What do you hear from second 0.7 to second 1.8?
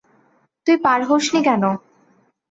পার হসনি কেন?